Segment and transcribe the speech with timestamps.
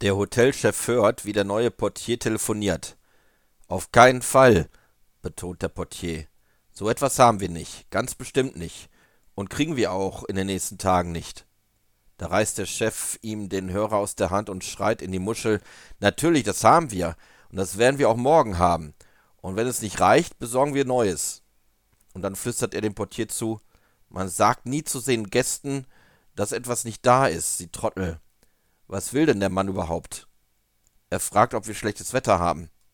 [0.00, 2.96] Der Hotelchef hört, wie der neue Portier telefoniert.
[3.66, 4.68] Auf keinen Fall,
[5.22, 6.28] betont der Portier.
[6.70, 8.90] So etwas haben wir nicht, ganz bestimmt nicht.
[9.34, 11.46] Und kriegen wir auch in den nächsten Tagen nicht.
[12.16, 15.60] Da reißt der Chef ihm den Hörer aus der Hand und schreit in die Muschel:
[15.98, 17.16] Natürlich, das haben wir.
[17.50, 18.94] Und das werden wir auch morgen haben.
[19.38, 21.42] Und wenn es nicht reicht, besorgen wir Neues.
[22.14, 23.60] Und dann flüstert er dem Portier zu:
[24.10, 25.86] Man sagt nie zu den Gästen,
[26.36, 28.20] dass etwas nicht da ist, sie Trottel.
[28.90, 30.28] Was will denn der Mann überhaupt?
[31.10, 32.70] Er fragt, ob wir schlechtes Wetter haben.